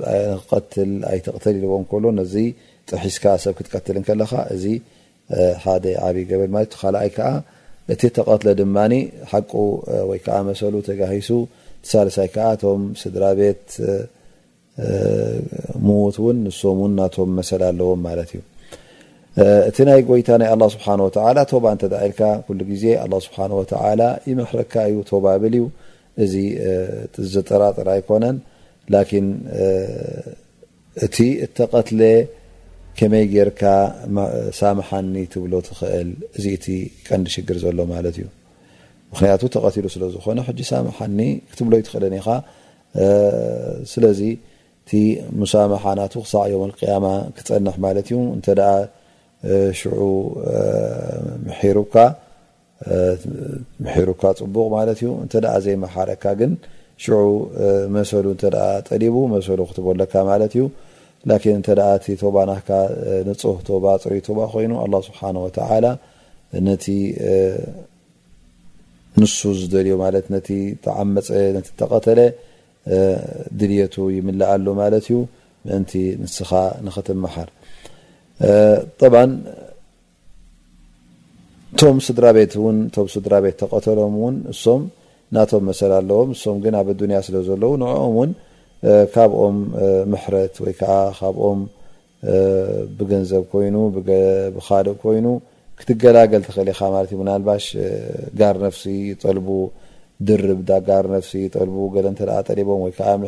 [0.05, 0.73] ብክት
[1.13, 1.73] ኣይተተል ኢልዎ
[2.05, 2.25] ሎ ነ
[2.91, 4.33] ጥሒስካ ሰብ ክትቀትል ከለካ
[5.65, 7.29] ሓደ ዓብይ ገበል ማለ ካኣይ ከዓ
[7.93, 8.77] እቲ ተቀትለ ድማ
[9.31, 9.53] ሓቁ
[10.11, 11.29] ወይከዓ መሰሉ ተጋሂሱ
[11.91, 13.67] ሳለሳይ ከዓ ቶም ስድራ ቤት
[15.87, 18.41] ምዉት እውን ንሶም ን ናቶም መሰል ኣለዎም ማለት እዩ
[19.69, 20.87] እቲ ናይ ጎይታ ናይ ኣ ስብሓ
[21.65, 22.21] ባ እተኢልካ
[22.59, 23.39] ሉ ዜ ኣ ስብሓ
[24.31, 25.67] ይመሕርካ እዩ ባ ብል እዩ
[26.25, 26.37] እዚ
[27.35, 28.37] ዝጥራጥራ ኣይኮነን
[31.07, 32.01] እቲ እተቀትለ
[33.01, 33.63] ከመይ ጌርካ
[34.59, 36.09] ሳምሓኒ ትብሎ ትኽእል
[36.39, 36.75] እዚ ቲ
[37.07, 38.27] ቀንዲ ሽግር ዘሎ ማለት እዩ
[39.13, 41.19] ምክንያቱ ተቀትሉ ስለዝኾነ ሳምሓኒ
[41.51, 42.29] ክትብሎ ይትኽእለኒ ኢኻ
[43.93, 44.21] ስለዚ
[44.83, 44.91] እቲ
[45.41, 47.07] ሙሳምሓ ናት ክሳዕ እዮም ቅያማ
[47.39, 48.41] ክፀንሕ ማለት እዩ እን
[51.79, 51.97] ሩካ
[53.97, 55.29] ሒሩካ ፅቡቅ ማለት እዩ እን
[55.69, 56.53] ዘይመሓረካ ግን
[57.05, 57.17] ሽዑ
[57.97, 58.55] መሰሉ እ
[58.91, 60.65] ጠሊቡ መሰሉ ክትበለካ ማለት እዩ
[61.29, 62.69] ን እንተ ኣ እቲ ተባ ናካ
[63.29, 65.87] ንፁህ ቶባ ፅሩይ ባ ኮይኑ ኣ ስብሓ ወተላ
[66.67, 66.85] ነቲ
[69.21, 70.37] ንሱ ዝደልዩ ማለት ነ
[70.85, 72.19] ተዓመፀ ነ ተቀተለ
[73.59, 75.17] ድልየቱ ይምላኣሉ ማለት እዩ
[75.67, 76.51] ምእንቲ ንስኻ
[76.87, 77.49] ንክትመሓር
[81.73, 82.53] እቶም ስድራ ቤት
[82.95, 84.83] ቶም ስድራ ቤት ተቀተሎም ውን እሶም
[85.35, 88.31] ናቶም መሰል ኣለዎም እሶም ግን ኣብ ንያ ስለ ዘለው ንኦምውን
[89.15, 89.57] ካብኦም
[90.13, 90.73] ምት ወ
[91.19, 91.61] ካብኦም
[92.97, 93.71] ብዘብ ይ
[94.87, 95.27] ልق ኮይኑ
[95.81, 97.49] ክትገላል ክእል ኢ ናባ
[98.41, 98.85] ጋ ፍሲ
[99.23, 99.39] ጠል
[100.29, 100.43] ድር
[100.89, 100.91] ጋ
[101.31, 101.71] ሲ ል
[102.61, 102.81] እ ቦም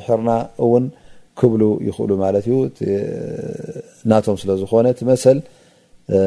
[0.07, 0.31] ሕርና
[1.53, 2.11] ብل ይእሉ
[4.11, 5.25] ናቶም ስለዝኾነ መሰ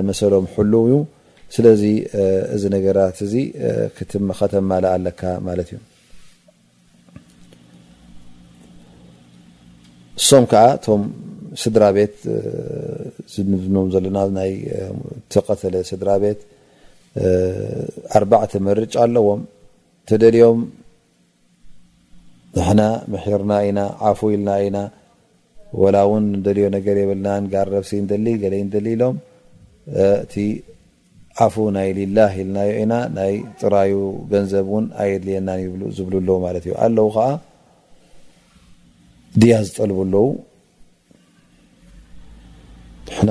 [0.08, 0.96] መሰሎም حሉ ዩ
[1.56, 1.84] ስለዚ
[2.62, 3.02] ዚ ራ
[3.98, 5.22] ከተመል ኣለካ
[5.76, 5.82] ዩ
[10.22, 11.02] እሶም ከዓ እቶም
[11.62, 12.16] ስድራ ቤት
[13.34, 14.52] ዝንብኖም ዘለና ናይ
[15.34, 16.40] ተቀተለ ስድራ ቤት
[18.18, 19.42] ኣርባዕተ መርጫ ኣለዎም
[20.04, 20.60] እተደልዮም
[22.58, 22.82] ንሕና
[23.14, 24.78] ምሕርና ኢና ዓፉ ኢልና ኢና
[25.82, 29.16] ወላ እውን ደልዮ ነገር የበልናን ጋር ረብሲ ንደሊ ገለይ ንደሊ ሎም
[30.24, 30.36] እቲ
[31.46, 33.94] ዓፉ ናይ ሊላህ ኢልናዮ ኢና ናይ ጥራዩ
[34.34, 35.64] ገንዘብ እውን ኣይየድልየናን
[35.98, 37.28] ዝብሉ ኣለዎ ማለት እዩ ኣለው ከዓ
[39.42, 40.28] ድያ ዝጠልቡ ኣለው
[43.16, 43.30] ንና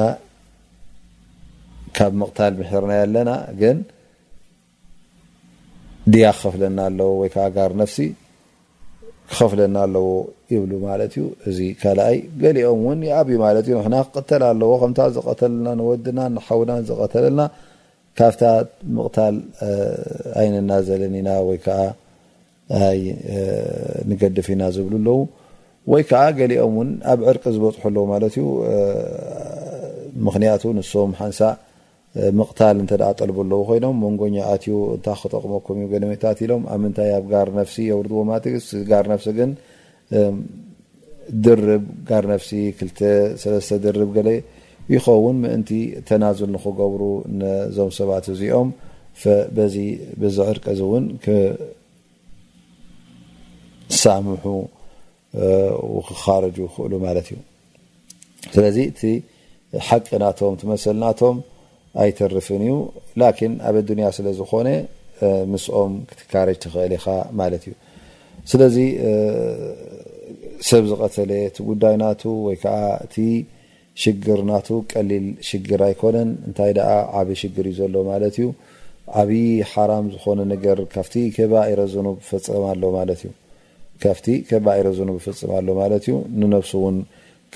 [1.96, 3.78] ካብ ምቕታል ምሕርና ኣለና ግን
[6.12, 7.98] ድያ ክኸፍለና ኣለዎ ወይከዓ ጋር ነፍሲ
[9.34, 10.06] ክኸፍለና ኣለዎ
[10.52, 15.66] ይብሉ ማለት እዩ እዚ ካኣይ ገሊኦም እውን ኣብዩ ማለት እዩ ና ክቀተል ኣለዎ ከምታ ዘቀተለና
[15.80, 17.40] ንወድና ንሓውና ዘቀተለልና
[18.18, 18.42] ካብታ
[18.96, 19.36] ምቕታል
[20.40, 21.80] ኣይነና ዘለኒና ወይከዓ
[24.10, 25.18] ንገድፍ ኢና ዝብሉ ኣለው
[25.92, 28.42] ወይ ከዓ ገሊኦም ውን ኣብ ዕርቂ ዝበፅሑ ኣለዎ ማለት ዩ
[30.26, 31.40] ምክንያቱ ንስም ሓንሳ
[32.38, 32.84] ምቕታል እ
[33.18, 38.20] ጠልብ ኣለዎ ኮይኖም መንጎኛ ኣትዩ እታ ክጠቅመም ገሜታት ኢሎም ኣብ ምንታይ ኣብ ጋር ነፍሲ የውርድዎ
[38.92, 39.50] ጋር ነፍሲ ግን
[41.46, 43.10] ድርብ ጋር ነፍሲ ክ
[43.42, 44.16] ሰተ ድርብ
[44.94, 45.70] ይኸውን ምእንቲ
[46.08, 47.02] ተናዝል ንክገብሩ
[47.76, 48.70] ዞም ሰባት እዚኦም
[49.56, 49.76] በዚ
[50.36, 51.04] ዚ ዕርቂ እውን
[54.02, 54.42] ሳምሑ
[56.08, 57.38] ክካረጁ ይክእሉ ማለት እዩ
[58.54, 59.00] ስለዚ እቲ
[59.86, 61.36] ሓቂ ናቶም ትመሰልናቶም
[62.02, 62.74] ኣይተርፍን እዩ
[63.20, 64.68] ላን ኣበ ዱንያ ስለዝኮነ
[65.52, 67.06] ምስኦም ክትካረጅ ትክእል ኢኻ
[67.40, 67.74] ማለት እዩ
[68.50, 68.76] ስለዚ
[70.68, 73.16] ሰብ ዝቀተለ ቲ ጉዳይ ናቱ ወይከዓ እቲ
[74.02, 76.72] ሽግርናቱ ቀሊል ሽግር ኣይኮነን እንታይ
[77.18, 78.46] ዓበ ሽግር ዩ ዘሎ ማለት እዩ
[79.20, 83.32] ዓብይ ሓራም ዝኮነ ነገር ካብቲ ከባ ይረዘኑ ፈፅም ኣለ ማለት እዩ
[84.02, 85.68] ካብቲ ከረዝ ፍፅም ሎ
[86.94, 86.96] ን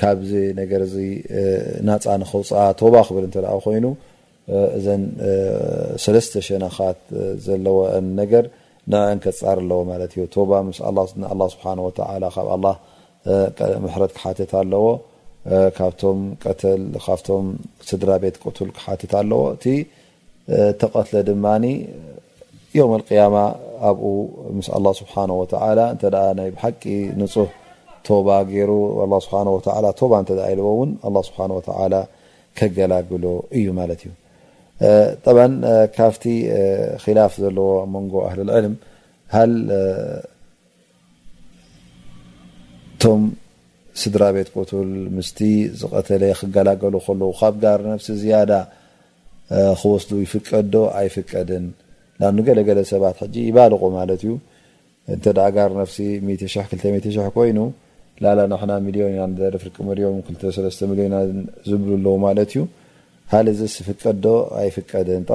[0.00, 0.18] ካብ
[1.88, 2.42] ናፃ ንክው
[2.80, 3.10] ቶባ ብ
[3.64, 3.86] ኮይኑ
[6.48, 7.00] ሸናካት
[7.48, 7.58] ር
[8.90, 8.98] ኣዎ
[13.96, 13.98] ሓ
[14.62, 14.86] ኣለዎ
[15.78, 16.18] ካብም
[17.88, 18.36] ስድራ ቤት
[19.22, 19.42] ኣለዎ
[20.56, 21.64] እ ተቀት ድማ ም
[23.06, 23.08] ق
[23.86, 24.04] ኣብኡ
[24.58, 25.46] ምስ ኣلله ስብሓه و እ
[26.48, 26.82] ይ ሓቂ
[27.20, 27.50] ንፁህ
[28.06, 28.70] ቶባ ይሩ
[29.24, 29.40] ስه
[30.10, 30.14] ባ
[30.52, 30.68] ይለዎ
[31.04, 31.36] ه ስه
[32.58, 33.24] ከገላግሎ
[33.56, 34.12] እዩ ማለት እዩ
[35.96, 36.22] ካብቲ
[37.18, 38.74] ላፍ ዘለዎ መንጎ ኣ ልዕልም
[39.34, 39.44] ሃ
[43.02, 43.20] ቶም
[44.00, 45.30] ስድራ ቤት ቁቱል ምስ
[45.80, 48.52] ዝቀተለ ክገላገሎ ከለ ካብ ጋር ነሲ ዝያዳ
[49.80, 51.66] ክወስሉ ይፍቀድ ዶ ኣይፍቀድን
[52.22, 54.32] ናብንገለገለ ሰባት ይባልቑ ማት ዩ
[55.14, 55.98] እጋር ፍሲ
[57.36, 57.58] ኮይኑ
[58.24, 60.14] ላላ ና ሚዮን ና ፍቅ መሪም
[61.02, 61.36] ዮን
[61.68, 62.62] ዝብሉኣለ ማት እዩ
[63.32, 64.28] ሃ ዚስ ፍቀድ ዶ
[64.60, 65.30] ኣይፍቀድን ط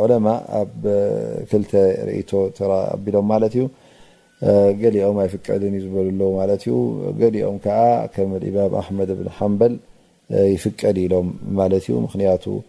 [0.00, 0.26] عለማ
[0.60, 0.72] ኣብ
[1.50, 1.72] ክተ
[2.08, 2.22] ርእ
[3.04, 3.62] ቢሎም ማት ዩ
[4.80, 6.74] ገሊኦም ኣይፍቀድን ዩ ዝበሉ ማ ዩ
[7.20, 7.80] ገሊኦም ከዓ
[8.14, 9.74] ከም ኢባም ኣመድ ብን ሓንበል
[10.54, 11.28] ይፍቀድ ኢሎም
[12.12, 12.60] ክ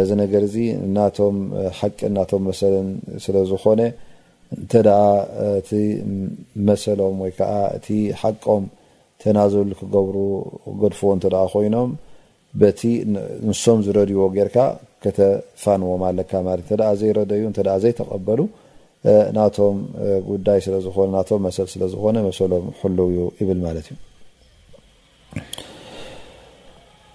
[0.00, 0.56] እዚ ነገር እዚ
[0.96, 1.36] ናቶም
[1.78, 2.88] ሓቂን ናቶም መሰልን
[3.24, 3.80] ስለዝኮነ
[4.56, 4.86] እንተኣ
[5.60, 5.70] እቲ
[6.68, 7.88] መሰሎም ወይ ከዓ እቲ
[8.20, 8.64] ሓቆም
[9.24, 10.16] ተናዘሉ ክገብሩ
[10.82, 11.90] ገድፎዎ እንተኣ ኮይኖም
[12.60, 12.80] በቲ
[13.48, 14.56] ንሶም ዝረድዎ ጌርካ
[15.04, 18.40] ከተፋንዎም ኣለካ ማለት ተኣ ዘይረደዩ እተ ዘይተቀበሉ
[19.38, 19.76] ናቶም
[20.30, 23.98] ጉዳይ ስለዝኮናቶም መሰል ስለዝኮነ መሰሎም ሕልው እዩ ይብል ማለት እዩ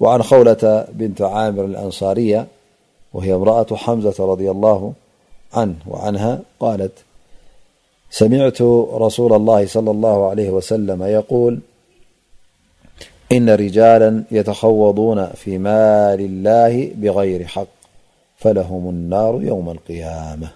[0.00, 2.46] وعن خولة بنت عامر الأنصارية
[3.12, 4.92] وهيامرأة حمزة ر الله
[5.88, 6.90] عنا قال
[8.10, 11.60] سمعت رسول الله صلى الله عليه وسلم يقول
[13.32, 17.74] إن رجالا يتخوضون في مال الله بغير حق
[18.36, 20.48] فلهم النار يوم القيامة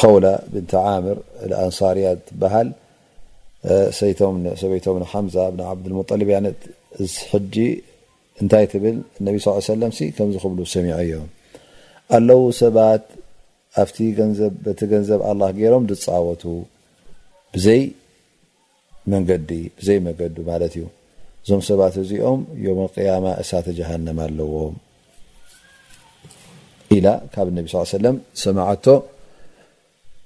[0.00, 1.16] ኮውላ ብን ዓምር
[1.66, 2.68] ኣንሳርእያ ትበሃል
[4.60, 6.46] ሰበይቶም ሓምዛ ብ ዓብድልሙጠልብ ያነ
[7.54, 7.66] ጂ
[8.42, 8.96] እንታይ ትብል
[9.26, 9.34] ነቢ
[9.66, 9.82] ሰለ
[10.16, 11.26] ከምዝክብሉ ሰሚዑ እዮም
[12.18, 13.04] ኣለዉ ሰባት
[13.82, 13.96] ኣቲ
[14.90, 16.42] ገንዘብ ኣላ ገይሮም ዝፃወቱ
[17.56, 17.82] ዲዘይ
[19.14, 19.50] መንገዲ
[20.50, 20.86] ማለት እዩ
[21.44, 24.74] እዞም ሰባት እዚኦም ዮም قያማ እሳተ ጀሃንማ ኣለዎም
[27.34, 27.66] ካብ ነቢ
[28.06, 28.10] ለ
[28.44, 28.86] ሰማቶ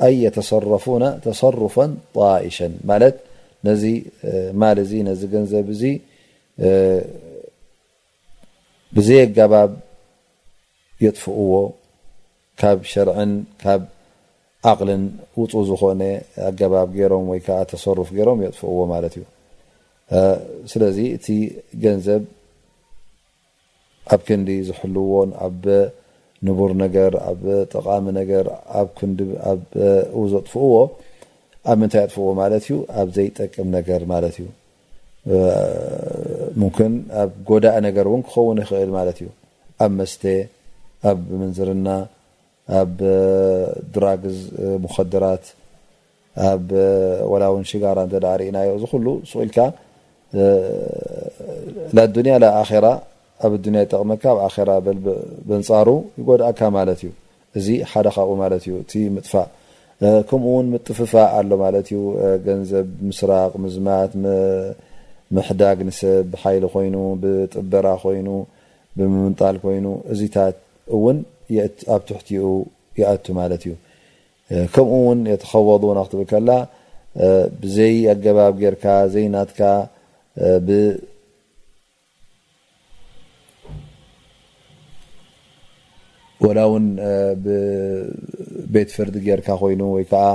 [0.00, 0.84] ሰረፉ
[1.24, 1.76] ተፈ
[2.48, 2.58] ኢሸ
[3.82, 3.92] ዚ
[8.96, 9.70] ብዘይ ኣባብ
[11.04, 11.52] የጥፍዎ
[12.60, 13.16] ካብ ሽርዕ
[13.62, 13.80] ካብ
[14.80, 15.04] قልን
[15.40, 16.02] ውፁ ዝኮነ
[16.48, 16.72] ኣባ
[17.12, 17.40] ሮም ወይ
[17.98, 18.78] ርፍ ሮም የጥፍዎ
[19.16, 19.20] ዩ
[20.72, 21.26] ስዚ እቲ
[21.96, 22.22] ንዘብ
[24.14, 25.10] ኣብ ክንዲ ዝልዎ
[26.48, 27.42] ንቡር ነገር ኣብ
[27.74, 28.46] ጠቃሚ ነገር
[28.80, 29.12] ኣብ ክን
[30.22, 30.74] ውዘኣጥፍእዎ
[31.70, 34.46] ኣብ ምንታይ ኣጥፍዎ ማለት እዩ ኣብ ዘይጠቅም ነገር ማለት እዩ
[36.62, 39.28] ሙምን ኣብ ጎዳእ ነገር እውን ክኸውን ይክእል ማለት እዩ
[39.84, 40.22] ኣብ መስተ
[41.10, 41.88] ኣብ መንዝርና
[42.80, 42.92] ኣብ
[43.94, 44.38] ድራግዝ
[44.84, 45.44] ሙከድራት
[46.50, 46.66] ኣብ
[47.32, 49.58] ወላ ውን ሽጋራ እዳ ሪእናዮ እዚ ኩሉ ስኡኢልካ
[51.96, 52.86] ናኣዱንያ ኣራ
[53.42, 54.70] ኣብ ኣያ ጠቕመካ ኣብ ኣራ
[55.60, 57.06] ንፃሩ ይጎድእካ ማት እዩ
[57.58, 59.48] እዚ ሓደ ካብኡ እ እ ጥፋእ
[60.28, 61.50] ከምኡው ምጥፍፋ ኣሎ
[62.46, 64.12] ገንዘብ ምስራቅ ዝማት
[65.36, 68.28] ምሕዳግ ንሰብ ብሓይሊ ኮይኑ ብጥበራ ኮይኑ
[68.96, 70.56] ብምምጣል ኮይኑ እዚታት
[70.96, 71.18] እውን
[71.94, 72.42] ኣብ ትሕቲኡ
[73.00, 73.72] ይኣቱ ማለት እዩ
[74.74, 76.50] ከምኡ ውን የተከወض ና ክትብል ከላ
[77.62, 79.60] ብዘይ ኣገባብ ርካ ዘይናትካ
[86.44, 86.86] ወላ እውን
[87.44, 90.26] ብቤት ፍርድ ጌርካ ኮይኑ ወይ ከዓ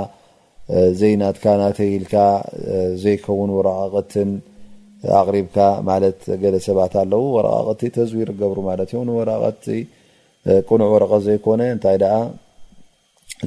[1.00, 2.14] ዘይናትካ ናተይልካ
[3.02, 4.30] ዘይከውን ወረቀቀትን
[5.20, 5.58] ኣቅሪብካ
[5.90, 9.64] ማለት ገለ ሰባት ኣለው ወረቃቀቲ ተዝዊር ገብሩ ማለት ወረቀቲ
[10.70, 12.08] ቁኑዕ ወረቀት ዘይኮነ እንታይ ደ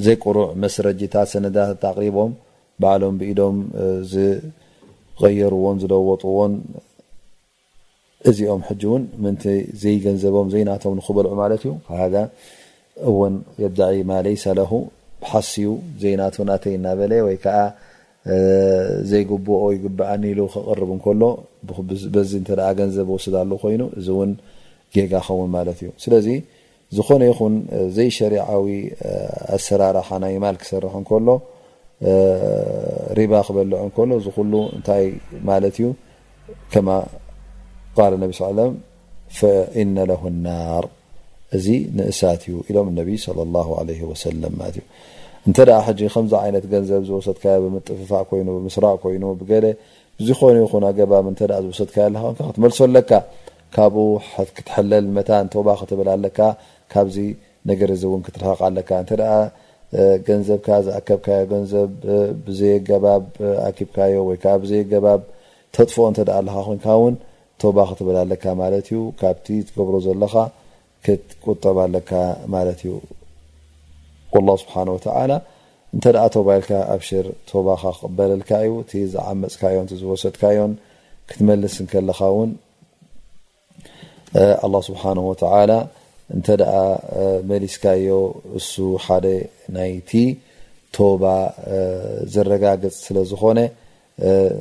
[0.06, 2.32] ዘይቁሩዕ መስረጂታት ሰነታት ኣቅሪቦም
[2.82, 3.56] ባዓሎም ብኢዶም
[4.12, 6.52] ዝቀየርዎን ዝለወጥዎን
[8.30, 9.44] እዚኦም ሕጂ እውን ምንቲ
[9.80, 12.22] ዘይገንዘቦም ዘናቶም ንክበልዑ ማለት እዩ ካብ ሃ
[13.10, 14.72] እውን የዳእ ማለ ሳላሁ
[15.30, 15.68] ሓስዩ
[16.02, 17.58] ዘናቱ ናተ እናበለ ወይከዓ
[19.10, 21.22] ዘይግብኦ ይግባኣኒሉ ክቅርብ ከሎ
[22.30, 22.34] ዚ
[22.80, 24.30] ገንዘብ ውስድ ኣሉ ኮይኑ እዚ እውን
[24.96, 26.28] ጌጋ ኸውን ማለት እዩ ስለዚ
[26.96, 27.54] ዝኾነ ይኹን
[27.96, 28.66] ዘይ ሸሪዓዊ
[29.56, 31.28] ኣሰራርሓ ናይ ማል ክሰርሕ እከሎ
[33.18, 33.74] ሪባ ክበልዑ
[34.12, 35.06] ሎ እ ሉ ንታይ
[35.50, 36.88] ማት እዩከማ
[37.96, 38.72] ቃል ነቢ ስ ለም
[39.38, 40.84] ፈኢነ ለሁ ናር
[41.56, 41.66] እዚ
[41.96, 44.12] ንእሳት እዩ ኢሎም ነ ሰ ለት እዩ
[45.48, 45.58] እንተ
[46.12, 49.52] ከምዚ ዓይነት ገንዘብ ዝወሰድካዮ ብምጥፍፋእ ይ ምስራቅ ኮይኑ ብገ
[50.18, 51.26] ብዝኮኑ ይኹ ኣገባብ
[51.64, 53.10] ዝወሰድካዮ ክትመልሶ ለካ
[53.76, 54.06] ካብኡ
[54.56, 56.38] ክትሐለል መታን ባ ክትብል ኣለካ
[56.94, 57.16] ካብዚ
[57.70, 59.12] ነገር ዚ እውን ክትረቃ ኣለካ ን
[60.28, 61.82] ገንዘብካ ዝኣከብካዮ ዘ
[62.46, 63.24] ብዘየ ገባብ
[63.68, 65.20] ኣኪብካዮወይ ብዘየ ገባብ
[65.74, 67.14] ተጥፍኦ እ ኣለካ ኮን ውን
[67.62, 70.34] ቶባ ክትብላ ኣለካ ማለት እዩ ካብቲ ትገብሮ ዘለካ
[71.04, 72.10] ክትቆጠባ ኣለካ
[72.54, 72.92] ማለት እዩ
[74.62, 75.32] ስብሓ ወተላ
[75.94, 80.72] እንተ ቶባ ልካ ኣብሽር ቶባካ ክቅበለልካ እዩ እቲ ዝዓመፅካዮም እዝወሰድካዮን
[81.30, 82.50] ክትመልስ ንከለኻ እውን
[84.64, 85.72] ኣ ስብሓ ወተላ
[86.36, 86.70] እንተኣ
[87.50, 88.06] መሊስካዮ
[88.58, 88.72] እሱ
[89.04, 89.26] ሓደ
[89.76, 90.10] ናይቲ
[90.96, 91.22] ቶባ
[92.34, 93.58] ዘረጋገፅ ስለ ዝኮነ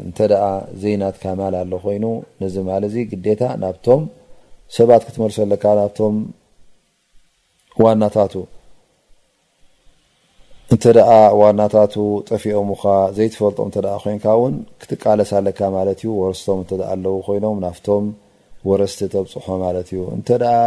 [0.06, 0.44] እንተ ደኣ
[0.82, 2.06] ዘናትካ ማል ኣሎ ኮይኑ
[2.42, 4.02] ነዚ ማለ እዚ ግዴታ ናብቶም
[4.78, 6.16] ሰባት ክትመርሶ ኣለካ ብቶም
[7.84, 8.34] ዋናታቱ
[10.74, 10.80] እን
[11.42, 11.94] ዋናታቱ
[12.30, 18.06] ጠፊኦም ኻ ዘይትፈልጦም እ ኮይንካ እውን ክትቃለስ ኣለካ ማለት እዩ ወረስቶም እኣ ኣለው ኮይኖም ናብቶም
[18.70, 20.58] ወረስቲ ተብፅሖ ማለት እዩ እንተደኣ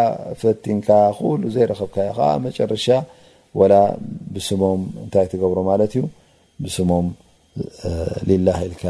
[0.43, 2.87] ፈቲንካ ኩሉ ዘይረከብካ ዮ ከዓ መጨረሻ
[3.59, 3.75] ወላ
[4.35, 6.03] ብስሞም እንታይ ትገብሮ ማለት እዩ
[6.65, 7.07] ብስሞም
[8.31, 8.85] ልላ ኢልካ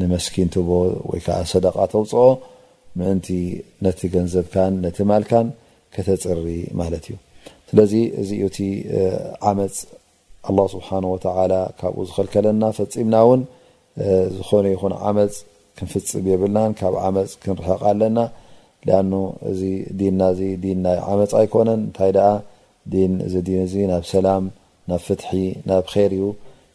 [0.00, 0.70] ንመስኪን ት ቦ
[1.10, 2.22] ወይ ከዓ ሰደቃ ተውፅኦ
[2.98, 3.26] ምእንቲ
[3.84, 5.48] ነቲ ገንዘብካን ነቲ ማልካን
[5.94, 6.46] ከተፅሪ
[6.80, 7.16] ማለት እዩ
[7.68, 7.92] ስለዚ
[8.22, 8.60] እዚ ኡ ቲ
[9.50, 9.74] ዓመፅ
[10.48, 13.42] ኣ ስብሓ ወተላ ካብኡ ዝኽልከለና ፈፂምና እውን
[14.36, 15.34] ዝኾነ ይኹን ዓመፅ
[15.78, 18.18] ክንፍፅም የብልና ካብ ዓመፅ ክንርሕቀ ኣለና
[19.00, 19.02] ኣ
[19.50, 19.60] እዚ
[20.14, 20.30] ን ና
[20.78, 22.32] ን ናይ ዓመፅ ኣይኮነን እንታይ ኣ
[23.32, 24.44] ዚ ን እዚ ናብ ሰላም
[24.90, 25.28] ናብ ፍትሒ
[25.70, 26.22] ናብ ር እዩ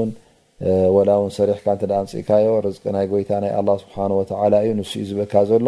[0.96, 5.68] ወላ እውን ሰሪሕካ እ ምፅእካዮ ርዝቂ ናይ ጎይታ ናይ ኣ ስብሓወላ እዩ ንስ ዝበካ ዘሎ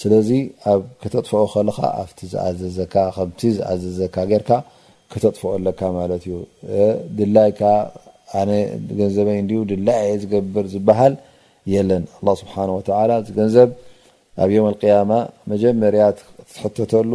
[0.00, 0.28] ስለዚ
[0.72, 4.50] ኣብ ክተጥፍኦ ከለካ ኣብቲ ዝኣዘዘካ ከምቲ ዝኣዘዘካ ጌርካ
[5.12, 6.36] ክተጥፍኦ ኣለካ ማለት እዩ
[7.18, 7.50] ድላይ
[8.40, 8.50] ኣነ
[9.00, 9.38] ገንዘበይ
[9.72, 11.14] ድላይየ ዝገብር ዝበሃል
[11.74, 12.54] የለን ኣ ስብሓ
[13.20, 13.70] እ ገንዘብ
[14.44, 15.12] ኣብ ዮም ያማ
[15.52, 16.18] መጀመርያት
[16.52, 17.12] ትትሕተተሉ